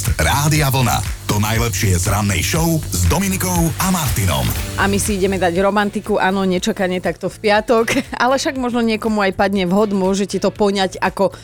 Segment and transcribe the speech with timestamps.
[0.00, 0.96] Podcast Rádia Vlna.
[1.28, 4.48] To najlepšie z rannej show s Dominikou a Martinom.
[4.80, 9.20] A my si ideme dať romantiku, áno, nečakane takto v piatok, ale však možno niekomu
[9.20, 11.36] aj padne vhod, môžete to poňať ako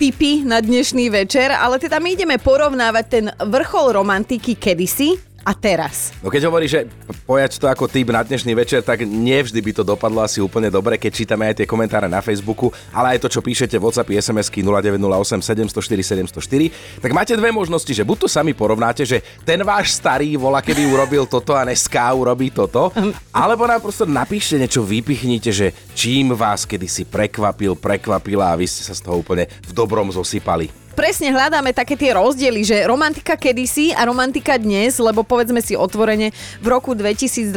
[0.00, 6.12] tipy na dnešný večer, ale teda my ideme porovnávať ten vrchol romantiky kedysi a teraz.
[6.20, 6.86] No keď hovorí, že
[7.24, 11.00] pojať to ako typ na dnešný večer, tak nevždy by to dopadlo asi úplne dobre,
[11.00, 14.60] keď čítame aj tie komentáre na Facebooku, ale aj to, čo píšete v WhatsApp SMS-ky
[14.64, 19.96] 0908 704 704, tak máte dve možnosti, že buď to sami porovnáte, že ten váš
[19.96, 22.94] starý vola, kedy urobil toto a dneska urobí toto,
[23.34, 28.84] alebo nám prosto napíšte niečo, vypichnite, že čím vás kedysi prekvapil, prekvapila a vy ste
[28.84, 33.94] sa z toho úplne v dobrom zosypali presne hľadáme také tie rozdiely, že romantika kedysi
[33.94, 37.54] a romantika dnes, lebo povedzme si otvorene, v roku 2022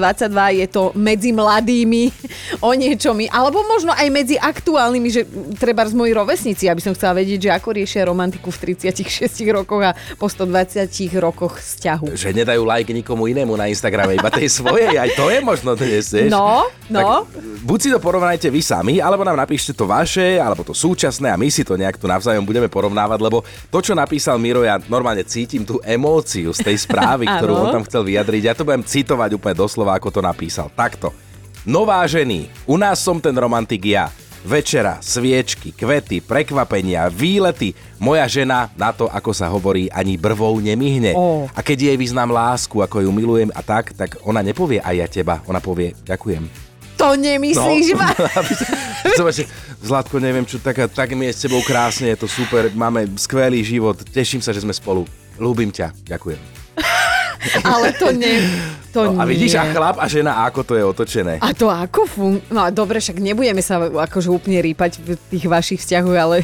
[0.62, 2.14] je to medzi mladými
[2.68, 5.26] o niečomi, alebo možno aj medzi aktuálnymi, že
[5.58, 9.10] treba z mojich rovesnici, aby som chcela vedieť, že ako riešia romantiku v 36
[9.50, 10.86] rokoch a po 120
[11.18, 12.14] rokoch vzťahu.
[12.14, 16.14] Že nedajú like nikomu inému na Instagrame, iba tej svojej, aj to je možno dnes,
[16.14, 16.30] vieš?
[16.30, 17.26] No, no.
[17.26, 21.34] Tak, buď si to porovnajte vy sami, alebo nám napíšte to vaše, alebo to súčasné
[21.34, 23.31] a my si to nejak tu navzájom budeme porovnávať, lebo
[23.72, 27.88] to, čo napísal Miro, ja normálne cítim tú emóciu z tej správy, ktorú on tam
[27.88, 28.52] chcel vyjadriť.
[28.52, 30.68] Ja to budem citovať úplne doslova, ako to napísal.
[30.76, 31.16] Takto.
[31.64, 34.12] Nová ženy, u nás som ten romantik ja.
[34.42, 37.78] Večera, sviečky, kvety, prekvapenia, výlety.
[38.02, 41.14] Moja žena na to, ako sa hovorí, ani brvou nemihne.
[41.14, 41.46] Oh.
[41.54, 45.06] A keď jej vyznám lásku, ako ju milujem a tak, tak ona nepovie aj ja
[45.06, 45.46] teba.
[45.46, 46.71] Ona povie ďakujem.
[47.02, 48.06] To nemyslíš, no.
[49.82, 53.66] Zlatko, neviem čo, tak, tak mi je s tebou krásne, je to super, máme skvelý
[53.66, 55.10] život, teším sa, že sme spolu.
[55.42, 56.38] Ľúbim ťa, ďakujem.
[57.66, 58.46] Ale to nie.
[58.92, 61.34] To no, a vidíš, a chlap a žena, ako to je otočené.
[61.40, 62.44] A to ako fun...
[62.52, 66.44] No dobre, však nebudeme sa akože úplne rýpať v tých vašich vzťahoch, ale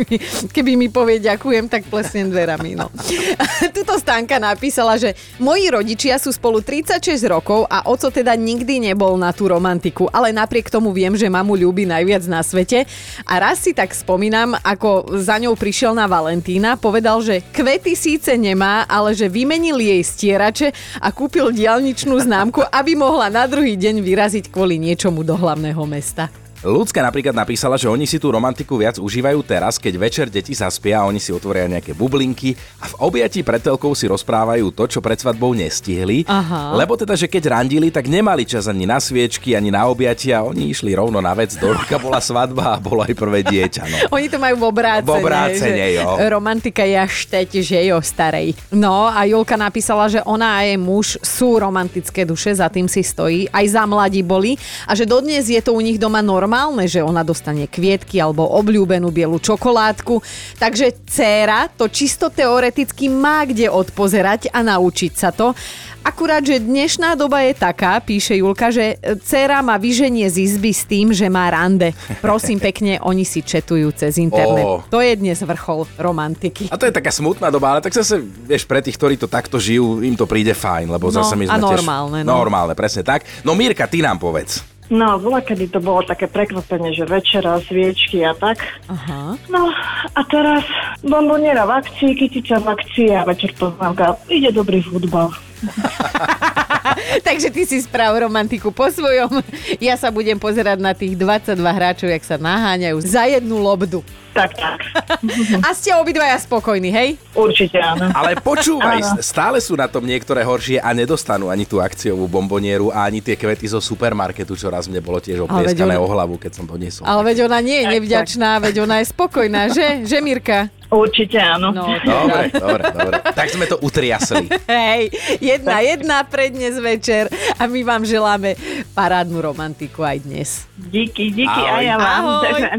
[0.54, 2.78] keby mi povie ďakujem, tak plesnem dverami.
[2.78, 2.86] No.
[3.76, 9.18] Tuto Stanka napísala, že moji rodičia sú spolu 36 rokov a oco teda nikdy nebol
[9.18, 12.86] na tú romantiku, ale napriek tomu viem, že mamu ľúbi najviac na svete.
[13.26, 18.38] A raz si tak spomínam, ako za ňou prišiel na Valentína, povedal, že kvety síce
[18.38, 20.70] nemá, ale že vymenil jej stierače
[21.02, 25.80] a kúpil diálnicu diálničnú známku, aby mohla na druhý deň vyraziť kvôli niečomu do hlavného
[25.88, 26.28] mesta.
[26.58, 30.98] Ľudská napríklad napísala, že oni si tú romantiku viac užívajú teraz, keď večer deti zaspia
[30.98, 34.98] a oni si otvoria nejaké bublinky a v objatí pred telkou si rozprávajú to, čo
[34.98, 36.26] pred svadbou nestihli.
[36.26, 36.74] Aha.
[36.74, 40.74] Lebo teda, že keď randili, tak nemali čas ani na sviečky, ani na objatia, oni
[40.74, 43.82] išli rovno na vec, do roka bola svadba a bolo aj prvé dieťa.
[43.86, 43.96] No.
[44.18, 45.06] Oni to majú v obrácene.
[45.06, 46.18] V obrácene, jo.
[46.26, 48.58] Romantika je až teď, že jo, starej.
[48.74, 53.06] No a Julka napísala, že ona a jej muž sú romantické duše, za tým si
[53.06, 54.58] stojí, aj za mladí boli
[54.90, 58.48] a že dodnes je to u nich doma normálne normálne, že ona dostane kvietky alebo
[58.56, 60.24] obľúbenú bielu čokoládku.
[60.56, 65.52] Takže dcéra to čisto teoreticky má kde odpozerať a naučiť sa to.
[66.00, 70.88] Akurát, že dnešná doba je taká, píše Julka, že dcéra má vyženie z izby s
[70.88, 71.92] tým, že má rande.
[72.24, 74.64] Prosím pekne, oni si četujú cez internet.
[74.64, 74.80] Oh.
[74.88, 76.72] To je dnes vrchol romantiky.
[76.72, 79.60] A to je taká smutná doba, ale tak zase, vieš, pre tých, ktorí to takto
[79.60, 82.30] žijú, im to príde fajn, lebo no, zase my sme a normálne, tiež...
[82.32, 82.40] No.
[82.40, 83.28] Normálne, presne tak.
[83.44, 84.77] No Mirka, ty nám povedz.
[84.88, 88.64] No, bola, kedy to bolo také prekvapenie, že večera, sviečky a tak.
[88.88, 89.36] Aha.
[89.52, 89.68] No,
[90.16, 90.64] a teraz
[91.04, 95.47] bomboniera v akcii, kytica v akcii a večer poznámka, ide dobrý futbal.
[97.26, 99.42] Takže ty si sprav romantiku po svojom.
[99.78, 104.00] Ja sa budem pozerať na tých 22 hráčov, jak sa naháňajú za jednu lobdu.
[104.38, 104.80] Tak, tak.
[105.66, 107.18] A ste obidvaja spokojní, hej?
[107.34, 108.06] Určite áno.
[108.14, 109.18] Ale počúvaj, áno.
[109.18, 113.34] stále sú na tom niektoré horšie a nedostanú ani tú akciovú bombonieru a ani tie
[113.34, 116.04] kvety zo supermarketu, čo raz mne bolo tiež oplieskané ona...
[116.04, 117.02] o hlavu, keď som to niesol.
[117.02, 120.06] Ale veď ona nie je nevďačná, veď ona je spokojná, že?
[120.06, 120.70] Že Mirka?
[120.88, 121.68] Určite áno.
[121.68, 123.16] No, dobre, dobre, dobre.
[123.20, 124.48] Tak sme to utriasli.
[124.64, 127.28] Hej, jedna, jedna pre dnes večer
[127.60, 128.56] a my vám želáme
[128.96, 130.48] parádnu romantiku aj dnes.
[130.80, 131.76] Díky, díky Ahoj.
[131.76, 132.24] aj ja vám.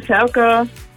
[0.02, 0.44] Čauko.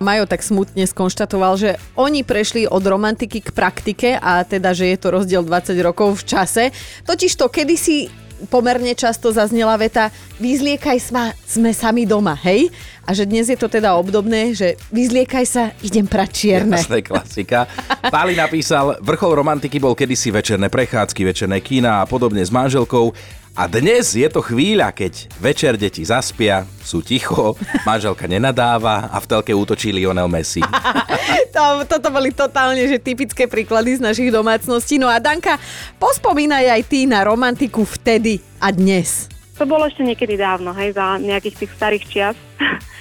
[0.02, 4.98] Majo tak smutne skonštatoval, že oni prešli od romantiky k praktike a teda, že je
[4.98, 6.64] to rozdiel 20 rokov v čase.
[7.06, 8.10] Totiž to kedysi
[8.50, 10.10] pomerne často zaznela veta
[10.42, 12.72] vyzliekaj sma, sme sami doma, hej?
[13.02, 16.78] A že dnes je to teda obdobné, že vyzliekaj sa, idem prať čierne.
[16.78, 17.66] Jasné, klasika.
[18.14, 23.10] Páli napísal, vrchol romantiky bol kedysi večerné prechádzky, večerné kína a podobne s manželkou.
[23.52, 27.52] A dnes je to chvíľa, keď večer deti zaspia, sú ticho,
[27.84, 30.64] manželka nenadáva a v telke útočí Lionel Messi.
[31.54, 34.96] to, toto boli totálne že typické príklady z našich domácností.
[34.96, 35.60] No a Danka,
[36.00, 39.31] pospomínaj aj ty na romantiku vtedy a dnes.
[39.62, 42.36] To bolo ešte niekedy dávno, hej, za nejakých tých starých čias.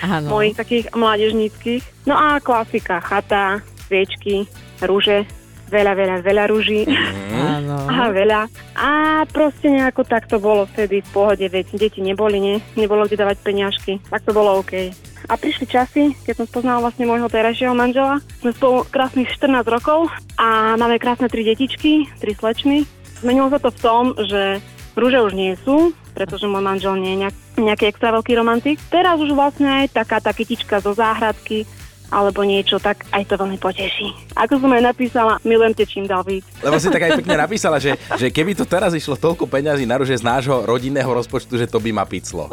[0.05, 0.29] Áno.
[0.37, 2.05] Mojich takých mládežníckých.
[2.05, 4.45] No a klasika, chata, sviečky,
[4.85, 5.25] rúže,
[5.73, 6.85] veľa, veľa, veľa rúží.
[7.33, 7.81] Áno.
[7.97, 8.45] A veľa.
[8.77, 8.89] A
[9.25, 12.55] proste nejako tak to bolo vtedy v pohode, veď deti neboli, ne?
[12.77, 13.97] nebolo kde dávať peňažky.
[14.13, 14.93] Tak to bolo OK.
[15.25, 18.21] A prišli časy, keď som spoznala vlastne môjho terajšieho manžela.
[18.45, 22.85] Sme spolu krásnych 14 rokov a máme krásne tri detičky, tri slečny.
[23.25, 24.61] Zmenilo sa to v tom, že
[24.93, 28.77] rúže už nie sú, pretože môj manžel nie je nejak, nejaký extra veľký romantik.
[28.93, 31.65] Teraz už vlastne aj taká tá kytička zo záhradky,
[32.11, 34.11] alebo niečo, tak aj to veľmi poteší.
[34.35, 36.43] Ako som aj napísala, milujem te čím dal víc.
[36.59, 39.95] Lebo si tak aj pekne napísala, že, že keby to teraz išlo toľko peňazí na
[39.95, 42.51] ruže z nášho rodinného rozpočtu, že to by ma piclo.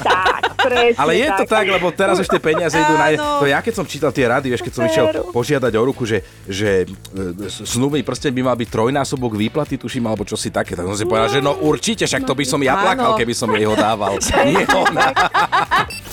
[0.00, 3.12] Tak, presne Ale je to tak, lebo teraz už tie peniaze idú na...
[3.40, 5.06] To ja keď som čítal tie rady, vieš, keď som išiel
[5.36, 10.24] požiadať o ruku, že, že e, snúbený prsten by mal byť trojnásobok výplaty, tuším, alebo
[10.24, 12.80] čo si také, tak som si povedal, že no určite, však to by som ja
[12.80, 14.16] plakal, keby som jej ho dával.
[14.48, 15.12] Nie ona.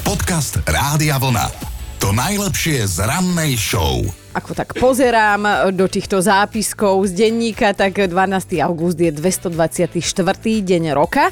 [0.03, 1.70] Podcast Rádia Vlna.
[2.01, 4.01] To najlepšie z rannej show.
[4.33, 8.57] Ako tak pozerám do týchto zápiskov z denníka, tak 12.
[8.57, 10.01] august je 224.
[10.41, 11.29] deň roka.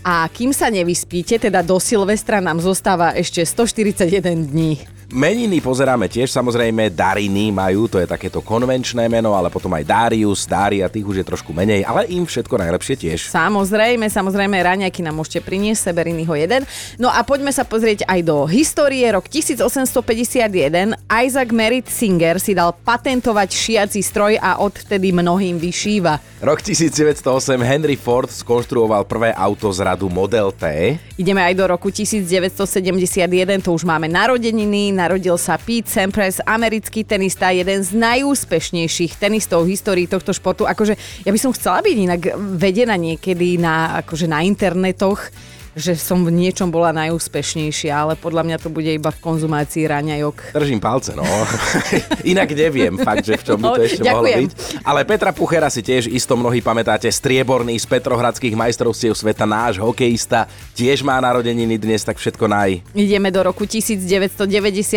[0.00, 4.80] A kým sa nevyspíte, teda do Silvestra nám zostáva ešte 141 dní.
[5.08, 10.44] Meniny pozeráme tiež, samozrejme, Dariny majú, to je takéto konvenčné meno, ale potom aj Darius,
[10.44, 13.32] Dária, tých už je trošku menej, ale im všetko najlepšie tiež.
[13.32, 16.68] Samozrejme, samozrejme, raňajky nám môžete priniesť, Seberiny ho jeden.
[17.00, 19.08] No a poďme sa pozrieť aj do histórie.
[19.08, 26.20] Rok 1851 Isaac Merritt Singer si dal patentovať šiaci stroj a odtedy mnohým vyšíva.
[26.44, 27.24] Rok 1908
[27.64, 30.94] Henry Ford skonštruoval prvé auto z radu Model T.
[31.18, 37.54] Ideme aj do roku 1971, to už máme narodeniny, narodil sa Pete Sampras, americký tenista,
[37.54, 40.66] jeden z najúspešnejších tenistov v histórii tohto športu.
[40.66, 42.22] Akože ja by som chcela byť inak
[42.58, 45.30] vedená niekedy na, akože na internetoch,
[45.78, 50.52] že som v niečom bola najúspešnejšia, ale podľa mňa to bude iba v konzumácii raňajok.
[50.52, 51.22] Držím palce, no.
[52.32, 54.50] Inak neviem fakt, že v čom by to No, ešte mohlo byť.
[54.82, 60.50] Ale Petra Puchera si tiež isto mnohí pamätáte, strieborný z Petrohradských majstrovstiev sveta, náš hokejista,
[60.74, 62.82] tiež má narodeniny dnes, tak všetko naj.
[62.92, 64.42] Ideme do roku 1990,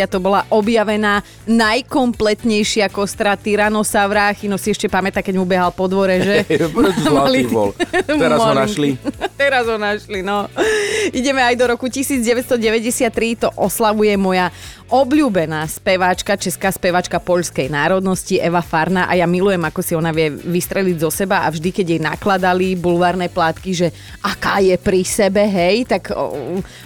[0.10, 4.34] to bola objavená najkompletnejšia kostra Tyrannosaura.
[4.34, 6.36] Chino si ešte pamätá, keď mu behal po dvore, že?
[7.06, 7.76] Zlatý bol.
[8.08, 8.90] Teraz ho našli.
[9.42, 10.48] Teraz ho našli, no.
[11.20, 14.50] Ideme aj do roku 1993, to oslavuje moja
[14.92, 20.28] obľúbená speváčka, česká speváčka poľskej národnosti Eva Farna a ja milujem, ako si ona vie
[20.28, 23.88] vystreliť zo seba a vždy, keď jej nakladali bulvárne plátky, že
[24.20, 26.12] aká je pri sebe, hej, tak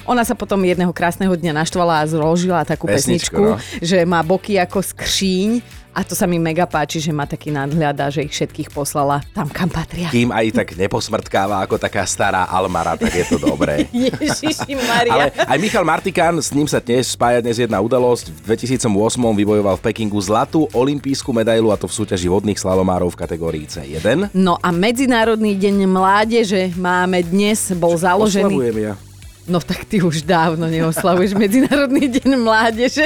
[0.06, 3.82] ona sa potom jedného krásneho dňa naštvala a zložila takú Pesničku, pesničku, no.
[3.82, 7.96] že má boky ako skříň a to sa mi mega páči, že má taký nadhľad
[8.04, 10.12] a že ich všetkých poslala tam, kam patria.
[10.12, 13.88] Kým aj tak neposmrtkáva ako taká stará Almara, tak je to dobré.
[14.20, 15.14] Ježiši Maria.
[15.16, 18.28] Ale aj Michal Martikán, s ním sa dnes spája dnes jedna udalosť.
[18.28, 23.20] V 2008 vybojoval v Pekingu zlatú olimpijskú medailu a to v súťaži vodných slalomárov v
[23.24, 24.36] kategórii C1.
[24.36, 28.52] No a Medzinárodný deň mládeže máme dnes, bol založený...
[28.52, 28.94] Oslavujem ja.
[29.46, 33.06] No tak ty už dávno neoslavuješ Medzinárodný deň mládeže.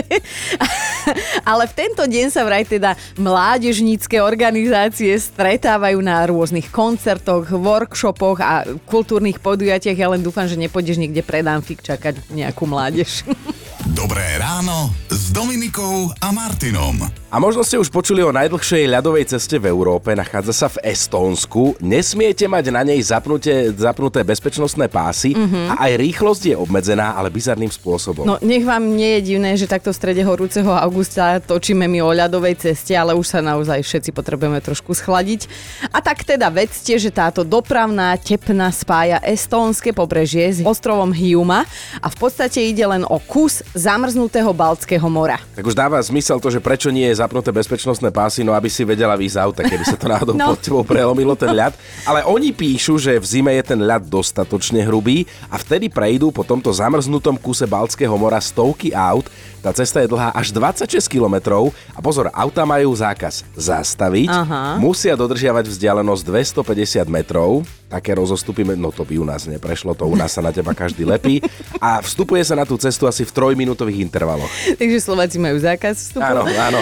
[1.52, 8.64] Ale v tento deň sa vraj teda mládežnícke organizácie stretávajú na rôznych koncertoch, workshopoch a
[8.88, 10.00] kultúrnych podujatiach.
[10.00, 13.28] Ja len dúfam, že nepôjdeš niekde predám fik čakať nejakú mládež.
[14.00, 17.04] Dobré ráno s Dominikou a Martinom.
[17.30, 21.78] A možno ste už počuli o najdlhšej ľadovej ceste v Európe, nachádza sa v Estónsku.
[21.78, 25.78] Nesmiete mať na nej zapnuté, zapnuté bezpečnostné pásy mm-hmm.
[25.78, 28.26] a aj rýchlosť je obmedzená, ale bizarným spôsobom.
[28.26, 32.10] No nech vám nie je divné, že takto v strede horúceho augusta točíme my o
[32.18, 35.46] ľadovej ceste, ale už sa naozaj všetci potrebujeme trošku schladiť.
[35.94, 41.70] A tak teda vedzte, že táto dopravná tepna spája estónske pobrežie s ostrovom Hiuma
[42.02, 45.38] a v podstate ide len o kus zamrznutého Baltského mora.
[45.54, 48.82] Tak už dáva zmysel to, že prečo nie je zapnuté bezpečnostné pásy, no aby si
[48.82, 50.56] vedela výjsť z auta, keby sa to náhodou No.
[50.56, 51.76] pod tebou prelomilo ten ľad.
[52.08, 56.48] Ale oni píšu, že v zime je ten ľad dostatočne hrubý a vtedy prejdú po
[56.48, 59.28] tomto zamrznutom kuse Baltského mora stovky aut.
[59.60, 64.80] Tá cesta je dlhá až 26 kilometrov a pozor, auta majú zákaz zastaviť, Aha.
[64.80, 70.16] musia dodržiavať vzdialenosť 250 metrov, také rozostupy, no to by u nás neprešlo, to u
[70.16, 71.44] nás sa na teba každý lepí
[71.84, 74.48] a vstupuje sa na tú cestu asi v trojminútových intervaloch.
[74.80, 76.24] Takže Slováci majú zákaz vstupu.
[76.24, 76.80] Áno, áno.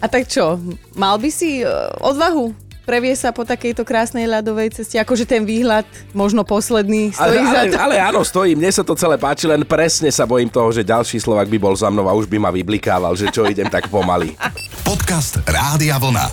[0.00, 0.58] A tak čo,
[0.96, 1.68] mal by si e,
[2.00, 7.54] odvahu previe sa po takejto krásnej ľadovej ceste, akože ten výhľad, možno posledný, stojí Ale,
[7.54, 7.76] za ale, to.
[7.78, 11.22] ale áno, stojí, mne sa to celé páči, len presne sa bojím toho, že ďalší
[11.22, 14.34] Slovak by bol za mnou a už by ma vyblikával, že čo idem tak pomaly.
[14.82, 16.26] Podcast Rádia Vlna.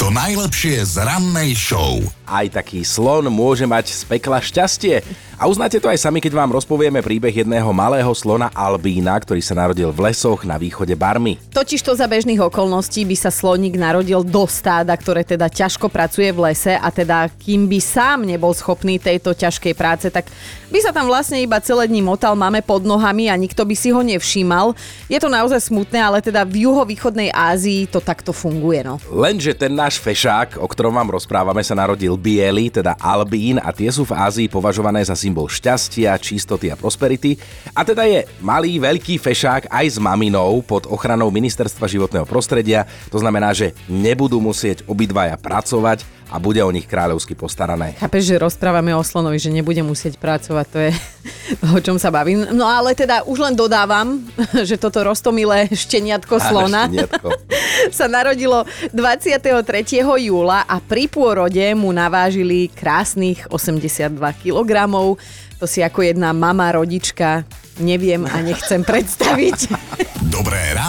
[0.00, 2.00] To najlepšie z rannej show.
[2.28, 5.00] Aj taký slon môže mať z pekla šťastie.
[5.38, 9.54] A uznáte to aj sami, keď vám rozpovieme príbeh jedného malého slona Albína, ktorý sa
[9.54, 11.38] narodil v lesoch na východe Barmy.
[11.54, 16.34] Totiž to za bežných okolností by sa sloník narodil do stáda, ktoré teda ťažko pracuje
[16.34, 20.26] v lese a teda kým by sám nebol schopný tejto ťažkej práce, tak
[20.74, 23.94] by sa tam vlastne iba celé dní motal máme pod nohami a nikto by si
[23.94, 24.74] ho nevšímal.
[25.06, 28.82] Je to naozaj smutné, ale teda v juhovýchodnej Ázii to takto funguje.
[28.82, 28.98] No.
[29.06, 33.88] Lenže ten náš fešák, o ktorom vám rozprávame, sa narodil biely, teda albín a tie
[33.94, 37.38] sú v Ázii považované za symbol šťastia, čistoty a prosperity.
[37.72, 42.90] A teda je malý, veľký fešák aj s maminou pod ochranou Ministerstva životného prostredia.
[43.14, 47.96] To znamená, že nebudú musieť obidvaja pracovať a bude o nich kráľovsky postarané.
[47.96, 50.90] Chápeš, že rozprávame o slonovi, že nebude musieť pracovať, to je
[51.76, 52.44] o čom sa bavím.
[52.52, 54.20] No ale teda už len dodávam,
[54.68, 57.28] že toto rostomilé šteniatko slona šteniatko.
[57.98, 59.48] sa narodilo 23.
[60.28, 64.12] júla a pri pôrode mu navážili krásnych 82
[64.44, 64.70] kg.
[65.58, 67.42] To si ako jedna mama, rodička
[67.78, 69.70] neviem a nechcem predstaviť.
[70.26, 70.87] Dobré ráno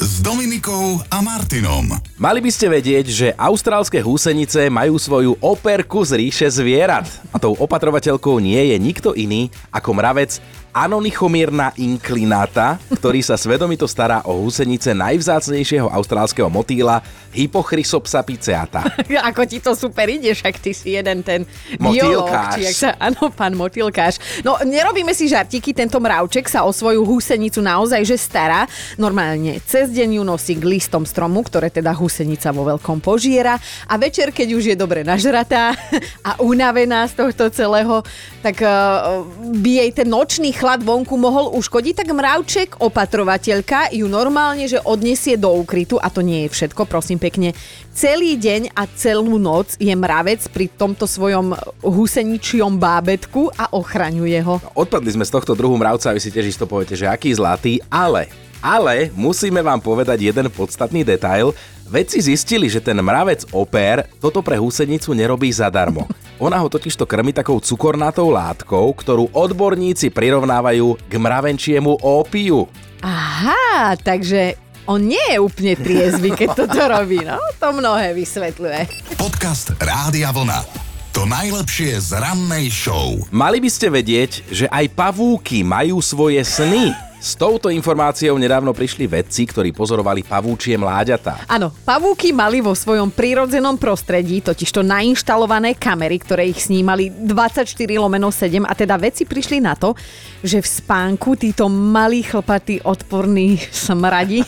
[0.00, 1.84] s Dominikou a Martinom.
[2.16, 7.04] Mali by ste vedieť, že austrálske húsenice majú svoju operku z ríše zvierat.
[7.28, 10.40] A tou opatrovateľkou nie je nikto iný ako mravec
[10.72, 17.04] Anonychomírna inclinata, ktorý sa svedomito stará o húsenice najvzácnejšieho austrálskeho motýla
[17.36, 18.80] Hypochrysopsa piceata.
[19.28, 21.44] Ako ti to super ide, však ty si jeden ten
[21.76, 22.60] Motýlkáš.
[22.60, 24.16] jak sa, áno, pán motýlkáš.
[24.40, 28.64] No, nerobíme si žartiky, tento mravček sa o svoju húsenicu naozaj že stará.
[28.96, 33.58] Normálne cez deň ju nosí k listom stromu, ktoré teda húsenica vo veľkom požiera
[33.90, 35.74] a večer, keď už je dobre nažratá
[36.28, 38.06] a unavená z tohto celého,
[38.40, 39.26] tak uh,
[39.58, 45.34] by jej ten nočný chlad vonku mohol uškodiť, tak mravček, opatrovateľka, ju normálne, že odnesie
[45.40, 47.54] do úkrytu a to nie je všetko, prosím pekne.
[47.92, 51.52] Celý deň a celú noc je mravec pri tomto svojom
[51.84, 54.56] huseničiom bábetku a ochraňuje ho.
[54.72, 57.84] Odpadli sme z tohto druhu mravca a vy si tiež isto poviete, že aký zlatý,
[57.92, 61.50] ale ale musíme vám povedať jeden podstatný detail.
[61.90, 66.08] Vedci zistili, že ten mravec oper toto pre húsenicu nerobí zadarmo.
[66.46, 72.70] Ona ho totižto krmi takou cukornatou látkou, ktorú odborníci prirovnávajú k mravenčiemu ópiu.
[73.02, 77.22] Aha, takže on nie je úplne triezvy, keď toto robí.
[77.22, 79.12] No, to mnohé vysvetľuje.
[79.18, 80.64] Podcast Rádia Vlna.
[81.12, 83.20] To najlepšie z rannej show.
[83.28, 87.11] Mali by ste vedieť, že aj pavúky majú svoje sny.
[87.22, 91.46] S touto informáciou nedávno prišli vedci, ktorí pozorovali pavúčie mláďatá.
[91.46, 97.62] Áno, pavúky mali vo svojom prírodzenom prostredí totižto nainštalované kamery, ktoré ich snímali 24
[97.94, 99.94] lomeno 7 a teda vedci prišli na to,
[100.42, 104.42] že v spánku títo malí chlpatí odporní smradi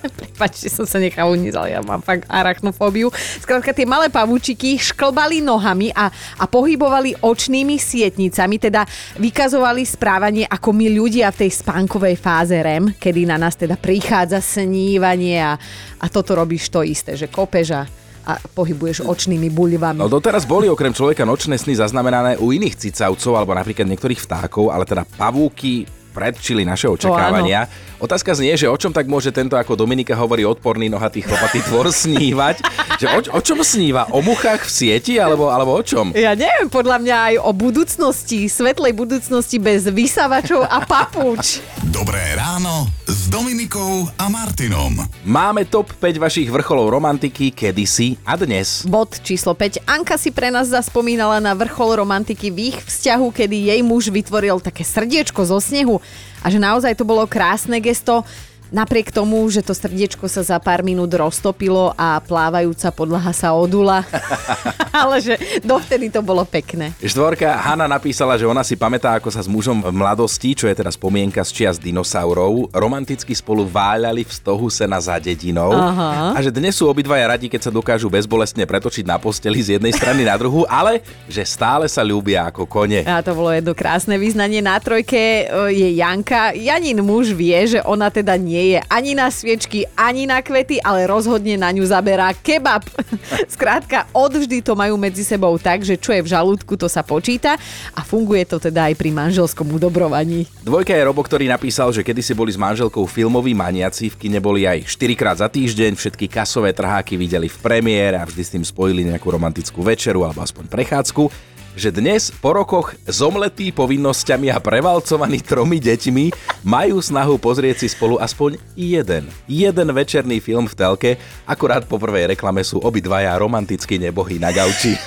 [0.00, 3.12] Prepačte, som sa nechala ale ja mám fakt arachnofóbiu.
[3.44, 6.08] Skrátka, tie malé pavúčiky šklbali nohami a,
[6.40, 8.88] a pohybovali očnými sietnicami, teda
[9.20, 14.40] vykazovali správanie ako my ľudia v tej spánkovej fáze REM, kedy na nás teda prichádza
[14.40, 15.54] snívanie a,
[16.00, 17.82] a toto robíš to isté, že kopeš a
[18.20, 19.96] a pohybuješ očnými buľvami.
[19.96, 24.68] No doteraz boli okrem človeka nočné sny zaznamenané u iných cicavcov alebo napríklad niektorých vtákov,
[24.68, 27.70] ale teda pavúky predčili naše očakávania.
[28.02, 31.88] Otázka znie, že o čom tak môže tento, ako Dominika hovorí, odporný nohatý chlopatý tvor
[32.04, 32.60] snívať?
[33.00, 34.12] že o, o čom sníva?
[34.12, 36.12] O muchách v sieti alebo, alebo o čom?
[36.12, 41.64] Ja neviem, podľa mňa aj o budúcnosti, svetlej budúcnosti bez vysávačov a papúč.
[41.90, 44.94] Dobré ráno s Dominikou a Martinom.
[45.26, 48.86] Máme top 5 vašich vrcholov romantiky kedysi a dnes.
[48.86, 49.90] Bod číslo 5.
[49.90, 54.62] Anka si pre nás zaspomínala na vrchol romantiky v ich vzťahu, kedy jej muž vytvoril
[54.62, 55.98] také srdiečko zo snehu
[56.38, 58.22] a že naozaj to bolo krásne gesto.
[58.70, 64.06] Napriek tomu, že to srdiečko sa za pár minút roztopilo a plávajúca podlaha sa odula.
[64.94, 65.34] Ale že
[65.66, 66.94] dovtedy to bolo pekné.
[67.02, 70.74] Štvorka Hanna napísala, že ona si pamätá, ako sa s mužom v mladosti, čo je
[70.78, 75.74] teda spomienka z čias dinosaurov, romanticky spolu váľali v stohu sena za dedinou.
[75.74, 76.34] Aha.
[76.34, 79.90] A že dnes sú obidvaja radi, keď sa dokážu bezbolestne pretočiť na posteli z jednej
[79.90, 83.02] strany na druhú, ale že stále sa ľúbia ako kone.
[83.02, 84.62] A to bolo jedno krásne význanie.
[84.62, 86.54] Na trojke e, je Janka.
[86.54, 91.08] Janin muž vie, že ona teda nie je ani na sviečky, ani na kvety, ale
[91.08, 92.84] rozhodne na ňu zaberá kebab.
[93.54, 97.56] Skrátka, odvždy to majú medzi sebou tak, že čo je v žalúdku, to sa počíta
[97.96, 100.44] a funguje to teda aj pri manželskom udobrovaní.
[100.60, 104.68] Dvojka je Robo, ktorý napísal, že kedysi boli s manželkou filmoví maniaci, v kine boli
[104.68, 108.64] aj 4 krát za týždeň, všetky kasové trháky videli v premiére a vždy s tým
[108.64, 111.50] spojili nejakú romantickú večeru alebo aspoň prechádzku.
[111.78, 116.24] Že dnes po rokoch zomletí povinnosťami a prevalcovaní tromi deťmi
[116.66, 121.10] majú snahu pozrieť si spolu aspoň jeden, jeden večerný film v telke,
[121.46, 124.98] akurát po prvej reklame sú obidvaja romanticky nebohy na gauči.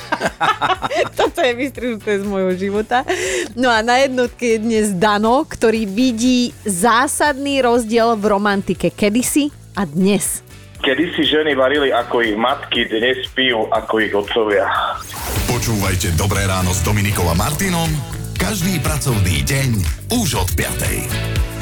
[1.19, 3.03] Toto je vystrižuté z môjho života.
[3.57, 9.83] No a na jednotke je dnes Dano, ktorý vidí zásadný rozdiel v romantike kedysi a
[9.89, 10.52] dnes.
[10.83, 14.67] Kedy si ženy varili ako ich matky, dnes pijú ako ich otcovia.
[15.47, 17.87] Počúvajte Dobré ráno s Dominikom a Martinom
[18.35, 19.69] každý pracovný deň
[20.11, 21.52] už od 5.